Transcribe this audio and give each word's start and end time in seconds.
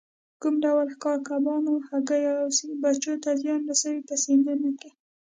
کوم 0.41 0.55
ډول 0.65 0.87
ښکار 0.95 1.19
کبانو، 1.27 1.73
هګیو 1.89 2.33
او 2.41 2.49
بچیو 2.81 3.21
ته 3.23 3.29
زیان 3.41 3.61
رسوي 3.71 4.01
په 4.09 4.15
سیندونو 4.23 4.69
کې. 4.79 4.89